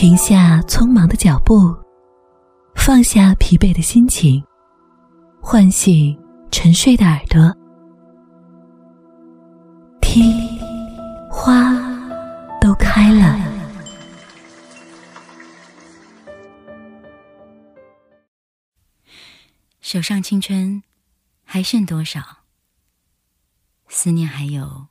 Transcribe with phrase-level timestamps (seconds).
[0.00, 1.76] 停下匆忙的脚步，
[2.76, 4.40] 放下疲惫的心情，
[5.42, 6.16] 唤醒
[6.52, 7.52] 沉睡的耳朵，
[10.00, 10.32] 听
[11.28, 11.74] 花
[12.60, 13.40] 都开了。
[19.80, 20.80] 手上青春
[21.42, 22.20] 还剩多少？
[23.88, 24.86] 思念还有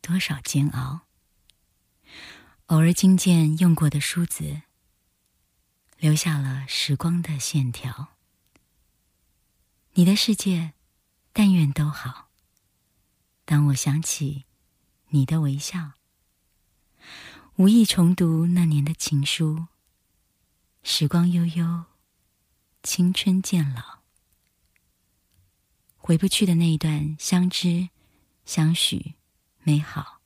[0.00, 1.03] 多少煎熬？
[2.68, 4.62] 偶尔惊见用过的梳子，
[5.98, 8.14] 留下了时光的线条。
[9.92, 10.72] 你的世界，
[11.34, 12.30] 但愿都好。
[13.44, 14.44] 当我想起
[15.08, 15.92] 你的微笑，
[17.56, 19.66] 无意重读那年的情书。
[20.82, 21.84] 时光悠悠，
[22.82, 24.00] 青春渐老，
[25.98, 27.90] 回不去的那一段相知、
[28.46, 29.14] 相许、
[29.62, 30.22] 美好。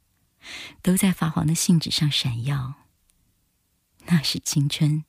[0.83, 2.75] 都在发黄的信纸上闪耀。
[4.07, 5.05] 那是青春，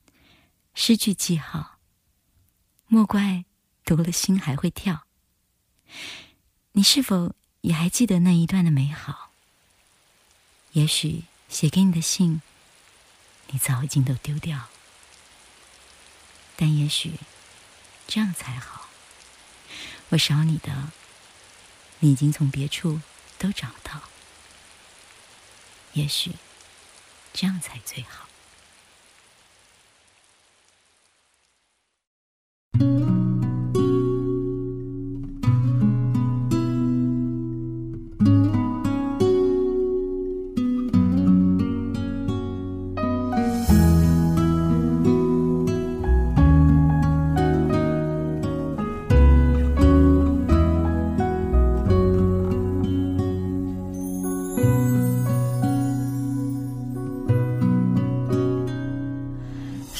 [0.74, 1.78] 失去记号，
[2.86, 3.44] 莫怪
[3.84, 5.06] 读了心还会跳。
[6.72, 9.30] 你是否也还记得那一段的美好？
[10.72, 12.42] 也许写给你的信，
[13.48, 14.68] 你早已经都丢掉，
[16.54, 17.14] 但也许
[18.06, 18.88] 这样才好。
[20.10, 20.92] 我少你的，
[22.00, 23.00] 你已经从别处
[23.38, 24.09] 都找到。
[25.92, 26.32] 也许，
[27.32, 28.29] 这样才最好。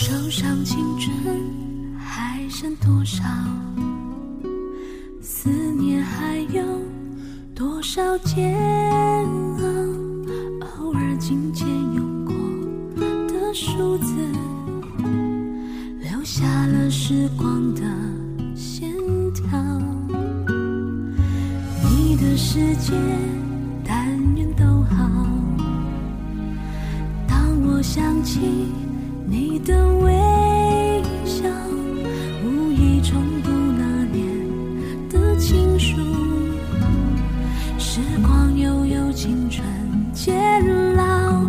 [0.01, 1.15] 手上青春
[1.99, 3.23] 还剩多少？
[5.21, 6.63] 思念还有
[7.55, 8.57] 多少煎
[9.59, 9.67] 熬？
[10.79, 12.35] 偶尔紧牵用过
[13.29, 14.15] 的数字，
[16.01, 17.83] 留下了时光的
[18.57, 18.91] 线
[19.35, 19.63] 条。
[21.91, 22.95] 你的世界，
[23.85, 25.27] 但愿都好。
[27.29, 28.41] 当我想起。
[29.31, 30.13] 你的微
[31.25, 31.45] 笑
[32.45, 34.27] 无意重读那年
[35.09, 35.97] 的情书
[37.79, 39.65] 时光悠悠青春
[40.13, 40.35] 渐
[40.97, 41.45] 老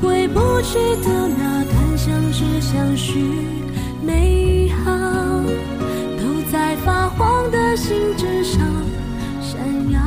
[0.00, 3.20] 回不去的那段相知相许
[4.02, 4.90] 美好
[6.18, 8.60] 都在发黄的信纸上
[9.42, 10.00] 闪耀。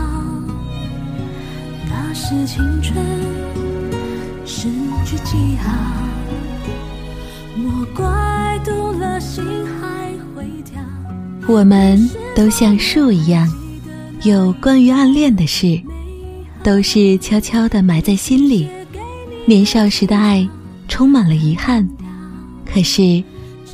[1.87, 2.95] 那是青春
[4.45, 4.67] 失
[5.05, 6.18] 去记号。
[7.63, 9.43] 莫怪读了心
[9.79, 10.81] 还会跳。
[11.47, 13.47] 我们都像树一样，
[14.23, 15.81] 有关于暗恋的事，
[16.63, 18.67] 都是悄悄地埋在心里。
[19.45, 20.47] 年少时的爱。
[20.91, 21.87] 充满了遗憾，
[22.65, 23.23] 可是，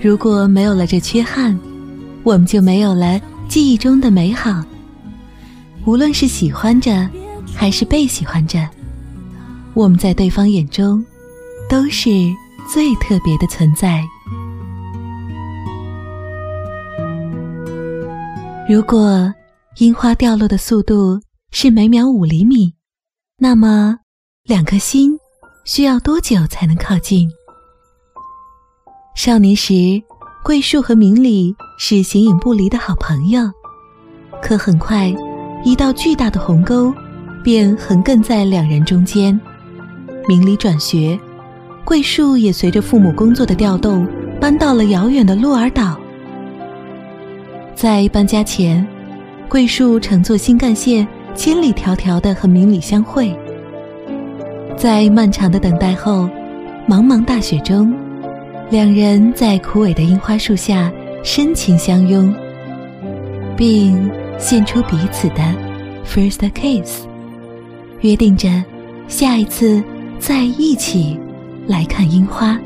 [0.01, 1.57] 如果没有了这缺憾，
[2.23, 3.17] 我们就没有了
[3.47, 4.61] 记忆中的美好。
[5.85, 7.09] 无论是喜欢着，
[7.55, 8.67] 还是被喜欢着，
[9.73, 11.03] 我们在对方眼中，
[11.69, 12.09] 都是
[12.71, 14.03] 最特别的存在。
[18.67, 19.33] 如果
[19.77, 21.21] 樱花掉落的速度
[21.51, 22.73] 是每秒五厘米，
[23.37, 23.97] 那么
[24.43, 25.17] 两颗心。
[25.65, 27.27] 需要多久才能靠近？
[29.15, 29.73] 少年时，
[30.43, 33.41] 桂树和明里是形影不离的好朋友。
[34.43, 35.11] 可很快，
[35.63, 36.93] 一道巨大的鸿沟
[37.43, 39.39] 便横亘在两人中间。
[40.27, 41.19] 明里转学，
[41.85, 44.07] 桂树也随着父母工作的调动，
[44.41, 45.95] 搬到了遥远的鹿儿岛。
[47.75, 48.85] 在搬家前，
[49.47, 53.31] 桂树乘坐新干线，千里迢迢的和明里相会。
[54.75, 56.27] 在漫长的等待后，
[56.89, 57.93] 茫茫大雪中，
[58.71, 60.91] 两人在枯萎的樱花树下
[61.23, 62.33] 深情相拥，
[63.55, 64.09] 并
[64.39, 65.35] 献出彼此的
[66.03, 67.05] first kiss，
[68.01, 68.49] 约定着
[69.07, 69.83] 下一次
[70.17, 71.19] 再一起
[71.67, 72.59] 来看樱花。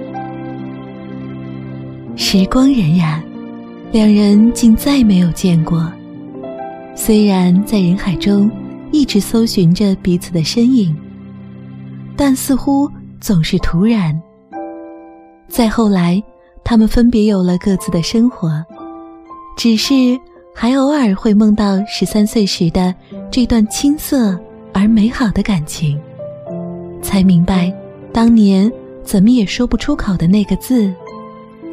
[2.15, 3.19] 时光荏苒，
[3.91, 5.91] 两人竟再没有见过。
[6.95, 8.51] 虽然在人海中
[8.91, 10.95] 一直搜寻着彼此的身影，
[12.17, 12.89] 但似乎
[13.21, 14.19] 总是突然。
[15.47, 16.21] 再后来，
[16.63, 18.63] 他们分别有了各自的生活，
[19.57, 19.93] 只是
[20.53, 22.93] 还偶尔会梦到十三岁时的
[23.31, 24.37] 这段青涩
[24.73, 25.97] 而美好的感情，
[27.01, 27.73] 才明白，
[28.11, 28.69] 当年
[29.09, 30.93] 怎么也说不出口的那个字，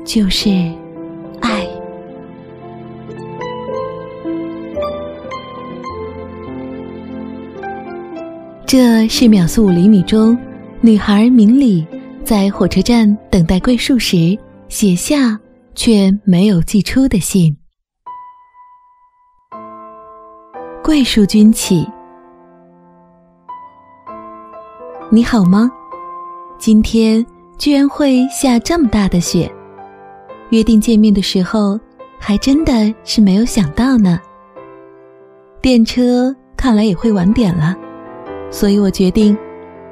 [0.06, 0.48] 就是
[1.42, 1.68] 爱。
[8.64, 10.34] 这是秒速五厘米中，
[10.80, 11.86] 女孩明里
[12.24, 14.16] 在火车站等待桂树时
[14.70, 15.38] 写下
[15.74, 17.54] 却没有寄出的信。
[20.82, 21.86] 桂树君起，
[25.10, 25.70] 你好吗？
[26.58, 27.24] 今天
[27.58, 29.50] 居然会下这么大的雪，
[30.50, 31.78] 约定见面的时候，
[32.18, 34.18] 还真的是没有想到呢。
[35.60, 37.76] 电车看来也会晚点了。
[38.50, 39.36] 所以我决定，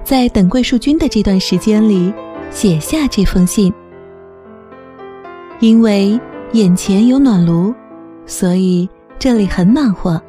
[0.02, 2.12] 在等桂树君的这段时间里，
[2.50, 3.72] 写下这封信。
[5.60, 6.18] 因为
[6.52, 7.74] 眼前有暖炉，
[8.26, 8.88] 所以
[9.18, 10.20] 这里很暖和，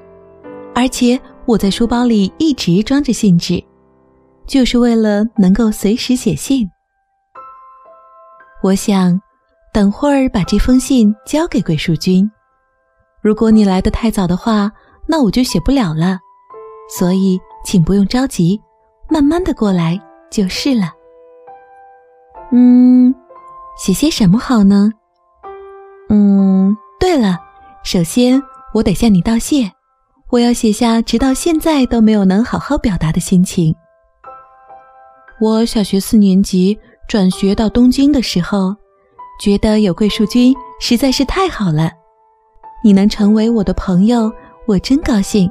[0.74, 3.64] 而且我在书包里一直装着信纸，
[4.48, 6.70] 就是为了能够随时写信。
[8.64, 9.20] 我想，
[9.74, 12.30] 等会儿把这封信交给桂树君。
[13.22, 14.72] 如果你来的太早的话，
[15.08, 16.20] 那我就写不了了。
[16.90, 17.40] 所以。
[17.68, 18.62] 请不用着急，
[19.10, 20.00] 慢慢的过来
[20.30, 20.92] 就是了。
[22.52, 23.12] 嗯，
[23.76, 24.92] 写些什么好呢？
[26.10, 27.40] 嗯，对了，
[27.84, 28.40] 首先
[28.72, 29.68] 我得向你道谢，
[30.30, 33.76] 我要写下直到现在都没有能好好表达的心情。
[35.42, 36.78] 我小学四年级
[37.10, 38.74] 转学到东京的时候，
[39.40, 41.92] 觉得有桂树君实在是太好了，
[42.84, 44.32] 你能成为我的朋友，
[44.66, 45.50] 我真高兴。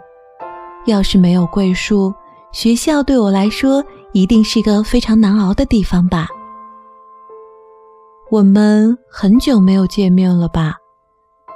[0.87, 2.13] 要是没有桂树，
[2.53, 6.29] 学校对我来说一定是个非常难熬的地方吧。
[8.31, 10.77] 我们很久没有见面了吧？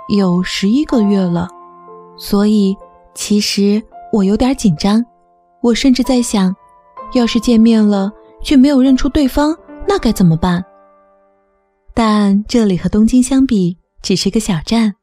[0.09, 1.49] 有十一个月了，
[2.19, 2.77] 所以
[3.15, 3.83] 其实
[4.13, 5.05] 我有点紧张。
[5.63, 6.55] 我甚至在想，
[7.15, 8.13] 要是见面了
[8.43, 9.57] 却没有认出对方，
[9.87, 10.65] 那该怎么办？
[11.95, 14.95] 但这里和东京相比，只是个小站，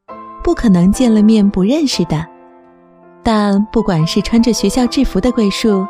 [0.42, 2.26] 不可能见了面不认识的。
[3.22, 5.86] 但不管是穿着学校制服的桂树，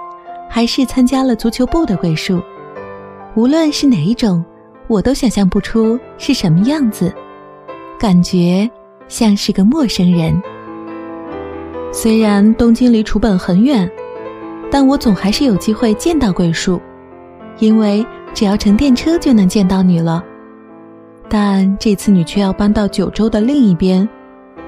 [0.49, 2.41] 还是参加了足球部的桂树，
[3.35, 4.45] 无论是哪一种，
[4.89, 7.15] 我都想象不出是什么样子，
[7.99, 8.69] 感觉
[9.07, 10.43] 像是个陌生人。
[11.93, 13.91] 虽然东京离楚本很远，
[14.71, 16.81] 但我总还是有机会见到桂树，
[17.59, 20.25] 因为只要乘电车就能见到你了。
[21.29, 24.09] 但这次你却要搬到九州的另一边，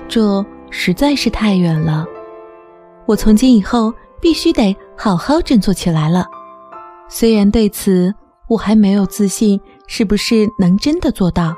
[0.09, 2.05] 这实在是太远了。
[3.07, 6.27] 我从今以后必须得好好振作起来了，
[7.09, 8.13] 虽然对此
[8.49, 11.55] 我还没有自信，是不是能真的做到？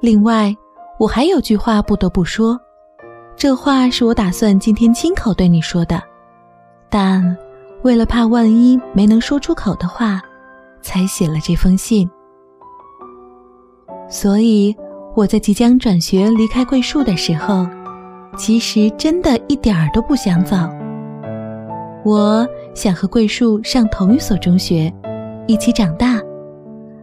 [0.00, 0.56] 另外，
[0.98, 2.58] 我还有句话不得不说，
[3.36, 6.00] 这话是我打算今天亲口对你说的，
[6.88, 7.36] 但
[7.82, 10.20] 为了怕万一没能说出口的话，
[10.80, 12.08] 才写了这封信。
[14.08, 14.74] 所以
[15.14, 17.66] 我在即将转学离开桂树的时候。
[18.34, 20.56] 其实真的一点儿都不想走。
[22.02, 24.90] 我想和桂树上同一所中学，
[25.46, 26.18] 一起长大，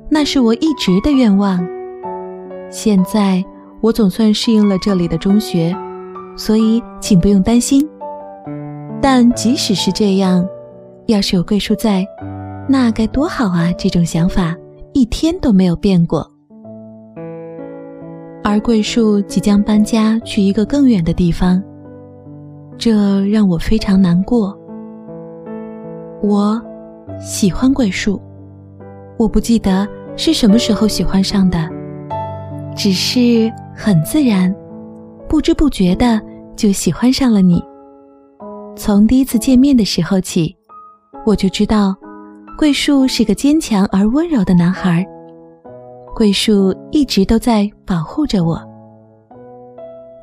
[0.09, 1.63] 那是我一直的愿望。
[2.71, 3.45] 现在
[3.79, 5.71] 我总算适应了这里的中学，
[6.35, 7.87] 所以请不用担心。
[8.99, 10.43] 但即使是这样，
[11.11, 12.05] 要是有桂树在，
[12.67, 13.71] 那该多好啊！
[13.77, 14.55] 这种想法
[14.93, 16.29] 一天都没有变过。
[18.43, 21.61] 而桂树即将搬家去一个更远的地方，
[22.77, 24.55] 这让我非常难过。
[26.21, 26.61] 我
[27.19, 28.21] 喜欢桂树，
[29.17, 31.67] 我不记得是什么时候喜欢上的，
[32.75, 34.55] 只是很自然，
[35.27, 36.21] 不知不觉的
[36.55, 37.63] 就喜欢上了你。
[38.75, 40.55] 从第一次见面的时候起，
[41.25, 41.95] 我就知道，
[42.57, 45.05] 桂树是个坚强而温柔的男孩。
[46.15, 48.59] 桂树一直都在保护着我。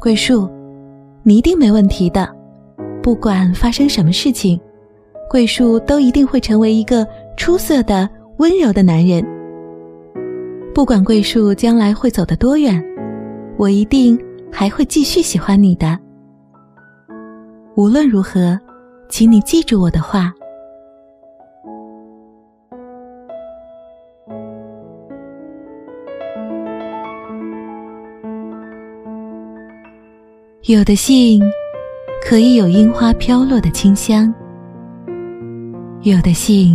[0.01, 0.51] 桂树，
[1.23, 2.29] 你一定没问题的。
[3.03, 4.61] 不管发生什么事情，
[5.31, 9.25] 桂树都一定会成为一个出色的、温柔的男人。
[10.75, 12.83] 不管桂树将来会走得多远，
[13.57, 14.19] 我一定
[14.51, 15.97] 还会继续喜欢你的。
[17.77, 18.59] 无论如何，
[19.09, 20.35] 请你记住我的话。
[30.67, 31.41] 有的信
[32.21, 34.35] 可以有樱花飘落的清香，
[36.03, 36.75] 有的信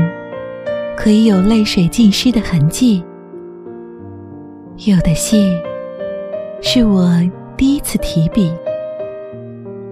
[0.95, 3.03] 可以有泪水浸湿的痕迹，
[4.85, 5.53] 有的信
[6.61, 7.11] 是我
[7.57, 8.49] 第一次提笔，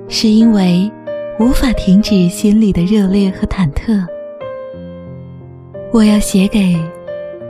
[0.07, 0.89] 是因为
[1.37, 4.01] 无法停止心里的热烈和忐忑。
[5.91, 6.73] 我要写给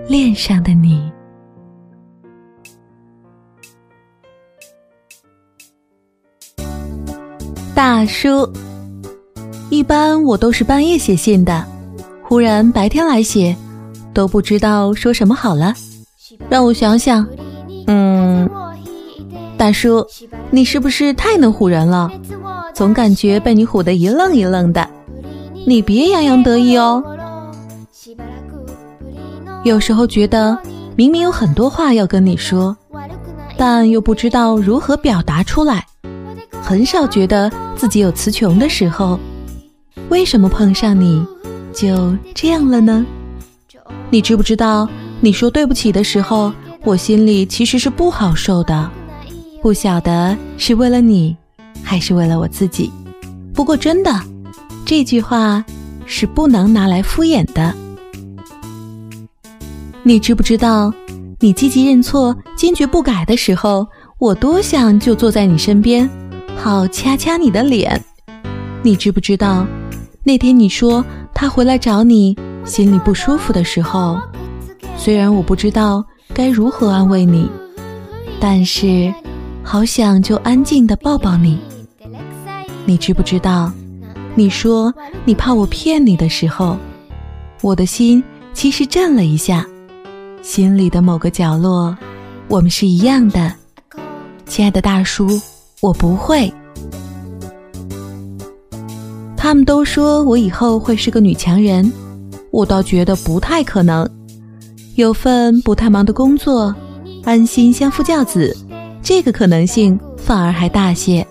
[0.08, 1.12] 恋上的你。
[7.80, 8.46] 大叔，
[9.70, 11.66] 一般我都是半夜写信的，
[12.22, 13.56] 忽然白天来写，
[14.14, 15.74] 都不知道说什么好了。
[16.50, 17.26] 让我想想，
[17.88, 18.50] 嗯，
[19.58, 20.06] 大叔，
[20.52, 22.12] 你是不是太能唬人了？
[22.74, 24.86] 总感觉被你唬得一愣一愣的。
[25.66, 27.02] 你别洋洋得意哦。
[29.64, 30.60] 有时候觉得
[30.98, 32.76] 明明有很多话要跟你说，
[33.56, 35.86] 但又不知道如何表达出来，
[36.62, 39.18] 很少觉得自己有词穷的时候。
[40.10, 41.26] 为什么碰上你
[41.74, 43.06] 就这样了呢？
[44.10, 44.86] 你知不知道，
[45.22, 46.52] 你说对不起的时候，
[46.84, 48.92] 我心里其实是不好受的，
[49.62, 51.34] 不晓得是为了你，
[51.82, 52.92] 还是为了我自己。
[53.54, 54.12] 不过真的，
[54.86, 55.64] 这句话
[56.06, 57.74] 是不能拿来敷衍的。
[60.04, 60.94] 你知不知道，
[61.40, 66.10] 你积极认错、坚决不改的时候，我多想就坐在你身边，
[66.62, 68.04] 好掐掐你的脸。
[68.84, 69.66] 你知不知道，
[70.24, 74.20] 那天你说他回来找你，心里不舒服的时候，
[74.98, 77.50] 虽然我不知道该如何安慰你，
[78.42, 79.12] 但是
[79.63, 81.58] 好想就安静的抱抱你。
[82.86, 83.72] 你知不知道，
[84.36, 86.78] 你说你怕我骗你的时候，
[87.62, 88.22] 我的心
[88.54, 89.66] 其实震了一下。
[90.42, 91.98] 心里的某个角落，
[92.48, 93.54] 我们是一样的，
[94.46, 95.28] 亲爱的大叔，
[95.82, 96.52] 我不会。
[99.38, 101.92] 他们都说我以后会是个女强人，
[102.52, 104.08] 我倒觉得不太可能。
[104.96, 106.76] 有份不太忙的工作，
[107.24, 108.56] 安心相夫教子，
[109.02, 111.26] 这个可能性反而还大些，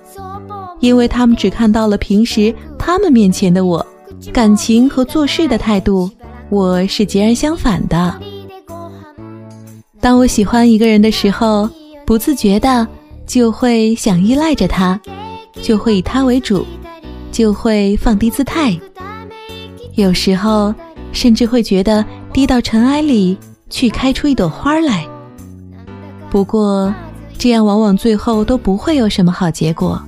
[0.81, 3.87] 因为他们只看到了平时他们面前的我，
[4.33, 6.11] 感情和做事的态度，
[6.49, 8.19] 我是截然相反的。
[10.01, 11.69] 当我喜欢一个人的时候，
[12.07, 12.89] 不自觉的
[13.29, 15.01] 就会想依赖着他，
[15.63, 16.67] 就会以他为主，
[17.31, 18.77] 就会放低姿态，
[19.95, 20.75] 有时候
[21.13, 23.39] 甚至会觉得低到尘埃里
[23.71, 25.07] 去开出一朵花来。
[26.31, 26.93] 不过，
[27.39, 30.03] 这样往往最后都不会有什么好结果。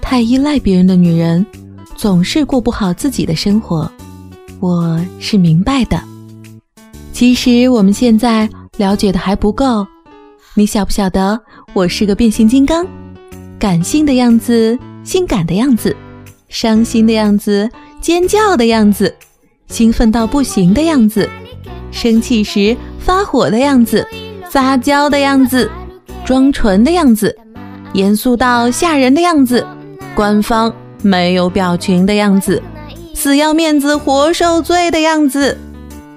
[0.00, 1.46] 太依赖别人的女人，
[1.94, 3.90] 总是过不好自己的生活。
[4.58, 6.02] 我是明白的。
[7.12, 8.48] 其实我们现在。
[8.78, 9.86] 了解的还不够，
[10.52, 11.40] 你晓不晓得
[11.76, 12.86] 我是个变形金刚？
[13.58, 15.94] 感性的样子，性感的样子，
[16.48, 19.14] 伤心的样子，尖叫的样子，
[19.68, 21.28] 兴奋到不行的样子，
[21.90, 24.08] 生气时发火的样子，
[24.48, 25.70] 撒娇的样子，
[26.24, 27.36] 装纯的样子，
[27.92, 29.62] 严肃到吓人的样子，
[30.14, 32.62] 官方没有表情的样子，
[33.12, 35.58] 死要面子活受罪的样子，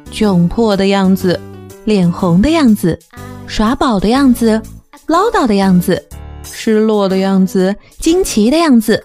[0.10, 1.38] 窘迫的样子。
[1.84, 2.98] 脸红的样子，
[3.46, 4.62] 耍宝的样子，
[5.10, 6.08] 唠叨的样子，
[6.44, 9.04] 失落的样子，惊奇的样子，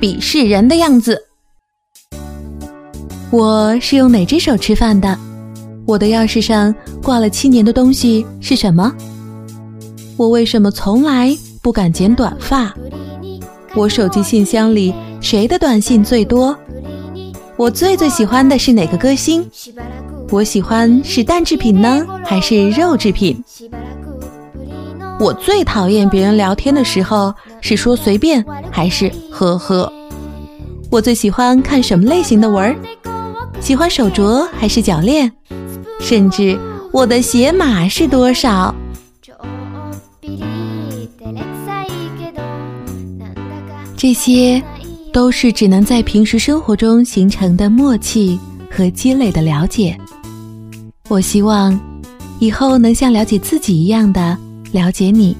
[0.00, 1.20] 鄙视人的样子。
[3.32, 5.18] 我是用哪只手吃饭的？
[5.88, 8.94] 我的钥匙上挂了七年的东西是什么？
[10.16, 12.72] 我为什么从来不敢剪短发？
[13.74, 16.56] 我手机信箱里谁的短信最多？
[17.56, 19.44] 我最最喜欢的是哪个歌星？
[20.30, 23.42] 我喜欢是蛋制品呢，还是肉制品？
[25.20, 29.92] 我最讨厌别人聊天的时候是说随便还是呵呵。
[30.90, 32.74] 我最喜欢看什么类型的文儿？
[33.60, 35.30] 喜欢手镯还是脚链？
[36.00, 36.58] 甚至
[36.90, 38.74] 我的鞋码是多少？
[43.94, 44.62] 这些
[45.12, 49.94] 都是只能在平时生活中形成的默契和积累的了解。
[51.08, 51.78] 我希望
[52.38, 54.34] 以后能像了解自己一样的
[54.72, 55.36] 了解你，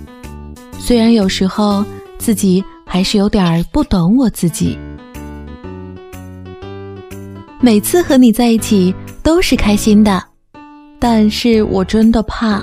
[0.79, 1.85] 虽然有时候
[2.19, 4.77] 自己还是有点不懂我自己。
[7.61, 10.21] 每次和你在一起都是开心的，
[10.99, 12.61] 但是我真的怕，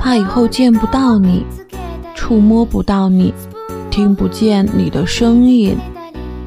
[0.00, 1.44] 怕以后见不到你，
[2.14, 3.34] 触摸不到你，
[3.90, 5.76] 听不见你的声音，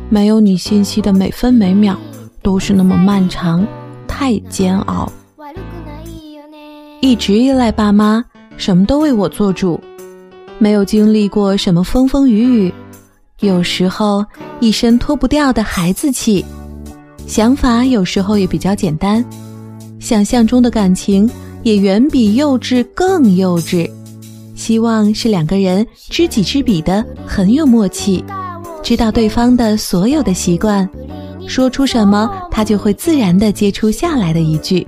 [0.07, 1.97] 没有你信息的每分每秒
[2.41, 3.67] 都是那么漫长，
[4.07, 5.11] 太煎熬。
[7.01, 8.23] 一直依赖爸妈，
[8.59, 9.79] 什么都为我做主，
[10.57, 12.73] 没有经历过什么风风雨雨，
[13.39, 14.23] 有时候
[14.59, 16.43] 一身脱不掉的孩子气，
[17.25, 19.23] 想法有时候也比较简单，
[19.97, 21.27] 想象中的感情
[21.63, 23.89] 也远比幼稚更幼稚。
[24.55, 28.21] 希望是两个人知己知彼的，很有默契，
[28.83, 30.87] 知道对方的所有的习惯，
[31.47, 34.85] 说出什么他就会自然的接出下来的一句。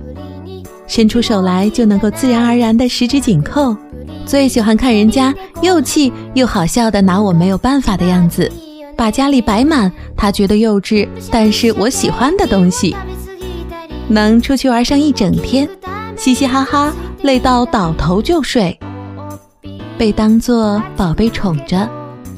[0.92, 3.74] 伸出手来就能够自然而然的十指紧扣，
[4.26, 8.52] 最喜欢看人家又气又好笑的拿我没有办法的样子，
[8.94, 12.94] 把家里摆满他觉得幼稚但是我喜欢的东西，
[14.06, 15.66] 能出去玩上一整天，
[16.14, 18.78] 嘻嘻哈哈累到倒头就睡，
[19.96, 21.88] 被当做宝贝宠着，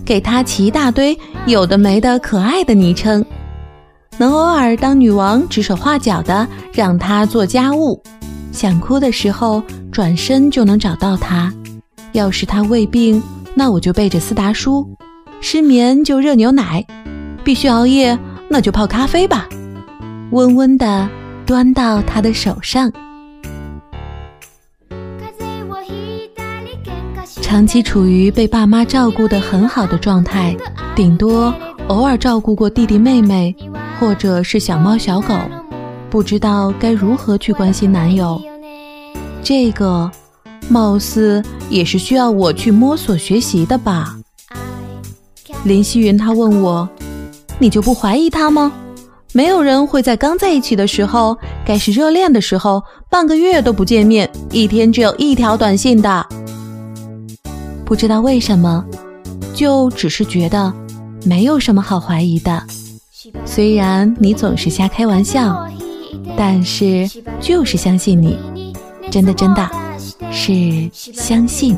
[0.05, 3.27] 给他起一大堆有的没的可爱的昵称，
[4.17, 8.01] 能偶尔当女王指手画脚的让他做家务。
[8.55, 11.53] 想哭的时候，转身就能找到他。
[12.13, 13.21] 要是他胃病，
[13.57, 14.87] 那我就背着斯达书；
[15.41, 16.81] 失眠就热牛奶；
[17.43, 18.17] 必须熬夜，
[18.49, 19.49] 那就泡咖啡吧。
[20.31, 21.09] 温温的
[21.45, 22.91] 端到他的手上。
[27.43, 30.57] 长期处于被爸妈照顾得很好的状态，
[30.95, 31.53] 顶多
[31.89, 33.55] 偶尔照顾过弟弟妹妹，
[33.99, 35.35] 或者是小猫小狗。
[36.15, 38.41] 不知道该如何去关心男友，
[39.43, 40.09] 这个
[40.69, 44.17] 貌似也是需要我去摸索学习的吧。
[45.65, 46.89] 林希云他问我
[47.59, 48.73] ：“你就不怀疑他吗？
[49.33, 52.81] 没有人会在刚在一起的时候，该是热恋的时候，
[53.11, 56.25] 半个月都不见面，一天只有一条短信的。
[57.85, 58.85] 不知道为什么，
[59.53, 60.73] 就只是觉得
[61.25, 62.63] 没有什么好怀疑的。
[63.45, 65.61] 虽然你总是瞎开玩笑。”
[66.37, 67.09] 但是
[67.41, 68.37] 就是相信你，
[69.11, 69.71] 真的真的，
[70.31, 71.77] 是相信。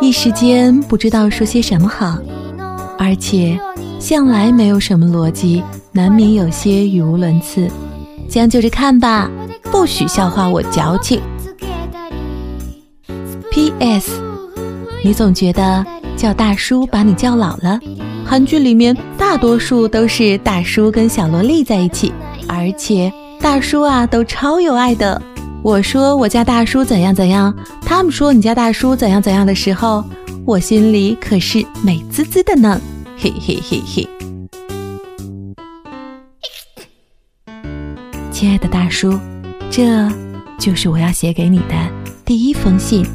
[0.00, 2.18] 一时间不知道说些什么好，
[2.98, 3.58] 而且
[3.98, 7.68] 向来没有什么逻辑，难免有些语无伦次。
[8.28, 9.30] 将就着看吧，
[9.70, 11.20] 不许笑话我矫情。
[13.50, 14.20] P.S.
[15.04, 15.84] 你总觉得
[16.16, 17.78] 叫大叔把你叫老了？
[18.24, 22.12] 韩剧里面大多数都是大叔跟小萝莉在一起。
[22.48, 25.20] 而且大叔啊都超有爱的。
[25.62, 30.04] 我说我家大叔怎样怎样，他们说你家大叔怎样怎样的时候，
[30.44, 32.80] 我心里可是美滋滋的呢。
[33.16, 34.08] 嘿嘿嘿嘿，
[38.32, 39.16] 亲爱的大叔，
[39.70, 40.08] 这
[40.58, 41.74] 就是我要写给你的
[42.24, 43.06] 第一封信。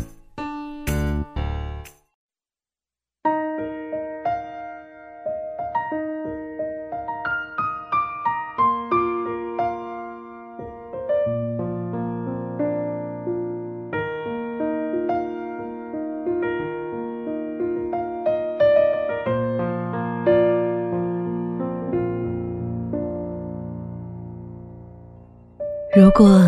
[26.08, 26.40] 如果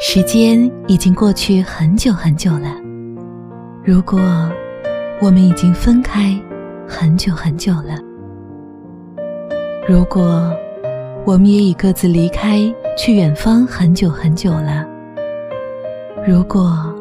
[0.00, 2.74] 时间已经过去很久很久了，
[3.84, 4.18] 如果
[5.20, 6.36] 我们已经分开
[6.84, 7.96] 很久很久了，
[9.88, 10.52] 如果
[11.24, 12.58] 我们也已各自离开
[12.96, 14.84] 去远方很久很久了，
[16.26, 16.92] 如果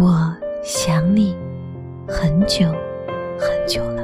[0.00, 1.36] 我想你
[2.08, 2.66] 很久
[3.38, 4.02] 很久了，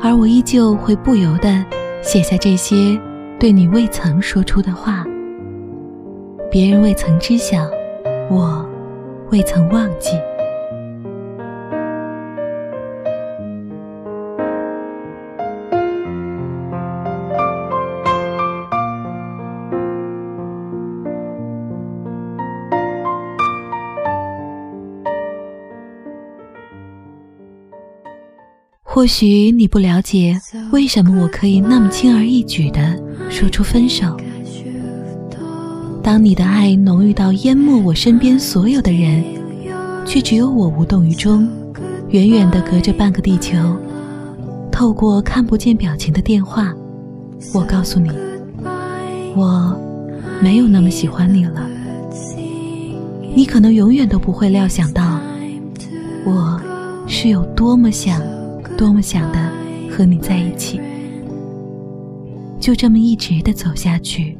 [0.00, 1.64] 而我依旧会不由得
[2.02, 2.96] 写下这些。
[3.38, 5.04] 对你未曾说出的话，
[6.50, 7.68] 别人未曾知晓，
[8.30, 8.66] 我
[9.30, 10.10] 未曾忘记。
[28.82, 30.34] 或许你不了解，
[30.72, 33.05] 为什么我可以那么轻而易举的。
[33.28, 34.16] 说出分手。
[36.02, 39.24] 当你的爱浓郁到淹没我身边所有的人，
[40.04, 41.48] 却只有我无动于衷，
[42.10, 43.56] 远远的隔着半个地球，
[44.70, 46.72] 透过看不见表情的电话，
[47.52, 48.08] 我告诉你，
[49.34, 49.76] 我
[50.40, 51.68] 没有那么喜欢你了。
[53.34, 55.18] 你可能永远都不会料想到，
[56.24, 56.60] 我
[57.08, 58.22] 是有多么想，
[58.78, 59.38] 多么想的
[59.90, 60.80] 和你在一起。
[62.58, 64.36] 就这么一直的走下去，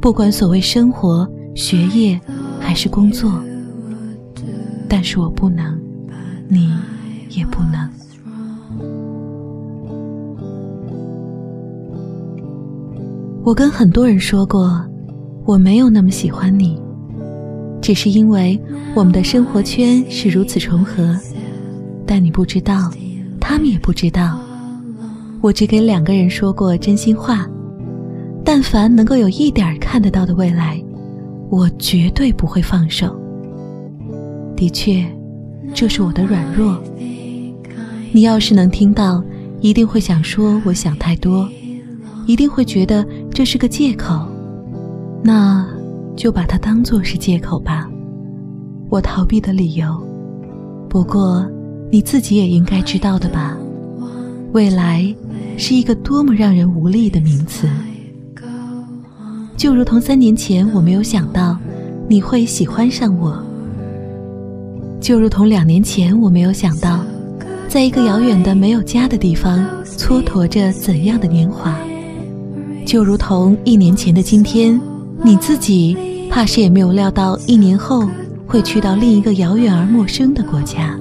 [0.00, 2.20] 不管所谓生活、学业
[2.60, 3.32] 还是工作，
[4.88, 5.78] 但是我不能，
[6.48, 6.72] 你
[7.30, 7.88] 也不能。
[13.42, 14.82] 我跟很多人说过，
[15.44, 16.80] 我没有那么喜欢你，
[17.82, 18.58] 只是因为
[18.94, 21.14] 我们的生活圈是如此重合，
[22.06, 22.90] 但你不知道，
[23.40, 24.38] 他们也不知道。
[25.44, 27.46] 我只给两个人说过真心话，
[28.42, 30.82] 但凡能够有一点看得到的未来，
[31.50, 33.14] 我绝对不会放手。
[34.56, 35.04] 的确，
[35.74, 36.82] 这是我的软弱。
[38.10, 39.22] 你要是能听到，
[39.60, 41.46] 一定会想说我想太多，
[42.24, 44.26] 一定会觉得这是个借口。
[45.22, 45.68] 那
[46.16, 47.86] 就把它当做是借口吧，
[48.88, 49.94] 我逃避的理由。
[50.88, 51.46] 不过，
[51.92, 53.58] 你自己也应该知道的吧？
[54.54, 55.12] 未来
[55.58, 57.68] 是一个多么让人无力的名词。
[59.56, 61.58] 就如同三年前我没有想到
[62.08, 63.36] 你会喜欢上我，
[65.00, 67.04] 就如同两年前我没有想到，
[67.66, 71.76] 在一个遥远的没有家的地方蹉跎着怎样的年华，
[72.86, 74.80] 就如同一年前的今天，
[75.24, 75.96] 你自己
[76.30, 78.08] 怕是也没有料到一年后。
[78.46, 80.96] 会去到另一个遥远而陌生的国家。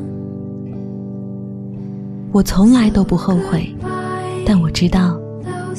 [2.33, 3.73] 我从来都不后悔，
[4.43, 5.15] 但我知道，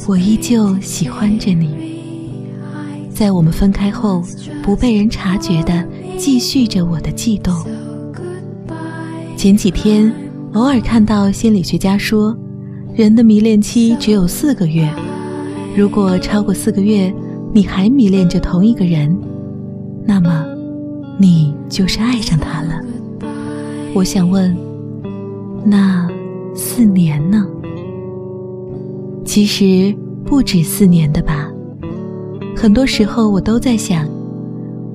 [0.07, 1.75] 我依旧喜欢着你。
[3.11, 4.23] 在我们分开后，
[4.63, 5.85] 不被人察觉的
[6.17, 7.53] 继续着我的悸动。
[9.37, 10.13] 前几天，
[10.53, 12.37] 偶尔看到心理学家说，
[12.95, 14.89] 人的迷恋期只有四个月。
[15.77, 17.13] 如果超过四个月，
[17.53, 19.19] 你还迷恋着同一个人，
[20.07, 20.47] 那么。
[21.17, 22.81] 你就是爱上他了。
[23.95, 24.57] 我想问，
[25.65, 26.09] 那
[26.55, 27.45] 四年呢？
[29.25, 31.51] 其实不止四年的吧。
[32.57, 34.09] 很多时候我都在想，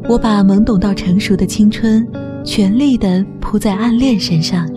[0.08, 2.08] 我把懵懂到成熟的青春
[2.46, 4.70] 全力的扑在暗恋身上，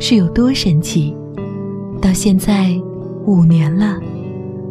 [0.00, 1.14] 是有多神奇？
[2.00, 2.76] 到现在
[3.26, 3.98] 五年了，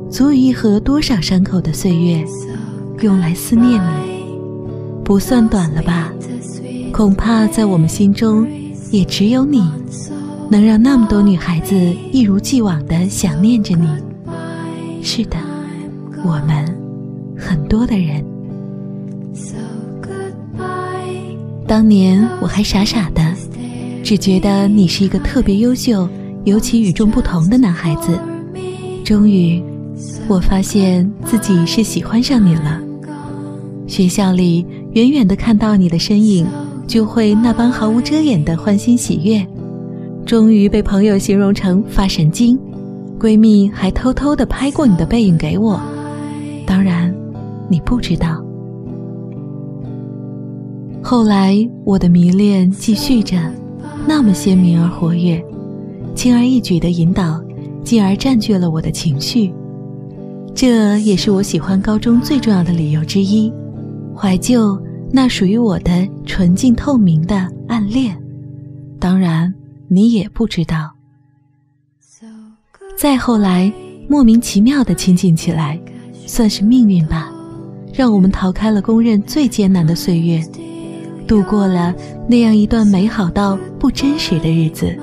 [0.09, 2.23] 足以愈合多少伤口的岁月，
[3.01, 4.19] 用来思念你。
[5.05, 6.11] 不算短了吧？
[6.91, 8.45] 恐怕在我们心中，
[8.91, 9.63] 也只有你，
[10.49, 11.75] 能让那么多女孩子
[12.11, 13.87] 一如既往的想念着你。
[15.01, 15.37] 是的，
[16.23, 16.65] 我们
[17.37, 18.23] 很多的人。
[21.67, 23.21] 当年我还傻傻的，
[24.03, 26.09] 只觉得你是一个特别优秀、
[26.43, 28.19] 尤其与众不同的男孩子。
[29.05, 29.63] 终于，
[30.27, 32.81] 我发现自己是喜欢上你了。
[33.87, 34.65] 学校里。
[34.93, 36.47] 远远的看到你的身影，
[36.87, 39.45] 就会那般毫无遮掩的欢欣喜悦。
[40.29, 42.55] 终于被朋友形容成发神经，
[43.19, 45.81] 闺蜜还偷偷的拍过你的背影给我。
[46.67, 47.11] 当然，
[47.67, 48.39] 你不知道。
[51.01, 53.37] 后来我的迷恋继续着，
[54.07, 55.43] 那么鲜明而活跃，
[56.13, 57.43] 轻而易举的引导，
[57.83, 59.51] 进而占据了我的情绪。
[60.53, 63.51] 这也是我喜欢高中最重要的理由之一。
[64.15, 64.79] 怀旧，
[65.11, 68.15] 那属于我的纯净透明的暗恋，
[68.99, 69.51] 当然
[69.89, 70.91] 你也不知道。
[72.97, 73.71] 再后来，
[74.07, 75.79] 莫名其妙的亲近起来，
[76.25, 77.31] 算是命运吧，
[77.93, 80.41] 让我们逃开了公认最艰难的岁月，
[81.27, 81.93] 度过了
[82.27, 84.95] 那样一段美好到不真实的日子。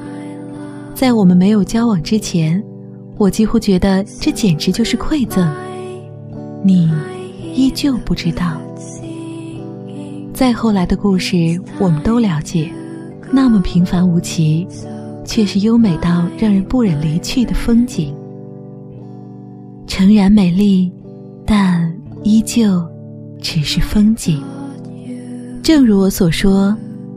[0.94, 2.62] 在我们没有交往之前，
[3.16, 5.46] 我几乎觉得这简直就是馈赠。
[6.62, 6.90] 你
[7.54, 8.60] 依旧不知道。
[10.34, 12.70] 再后来的故事，我们都了解，
[13.30, 14.66] 那么平凡无奇，
[15.24, 18.14] 却是优美到让人不忍离去的风景。
[19.86, 20.90] 诚然美丽，
[21.44, 22.84] 但依旧
[23.40, 24.42] 只是风景。
[25.62, 26.76] 正如我所说，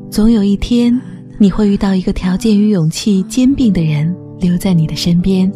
[0.10, 1.00] 总有一天
[1.38, 5.52] 你会遇到一个条件与勇气兼并的人，留在你的身边，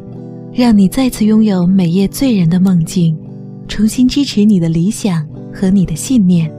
[0.53, 3.17] 让你再次拥有美夜醉人的梦境，
[3.67, 6.51] 重新支持你的理想和你的信念。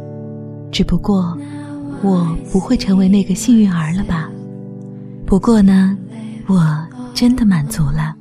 [0.72, 1.36] 只不过，
[2.04, 4.30] 我不会成为那个幸运儿了吧？
[5.24, 5.96] 不过呢，
[6.46, 8.14] 我真的满足了。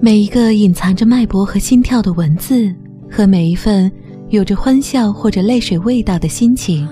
[0.00, 2.72] 每一个隐藏着脉搏和心跳的文字，
[3.10, 3.90] 和每一份
[4.30, 6.86] 有着欢笑或者泪水味道的心情，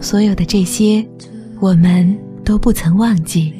[0.00, 1.04] 所有的这些，
[1.60, 3.52] 我们都不曾忘记。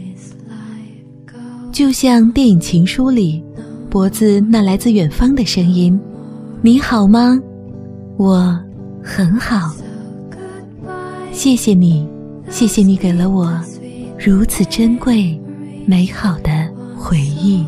[1.73, 3.43] 就像电影《情书》里，
[3.89, 5.99] 脖子那来自远方的声音
[6.63, 7.41] ：“你好吗？
[8.17, 8.59] 我
[9.03, 9.75] 很好。
[11.33, 12.07] 谢谢你，
[12.51, 13.59] 谢谢你给了我
[14.19, 15.41] 如此珍贵、
[15.87, 16.51] 美好的
[16.97, 17.65] 回忆。”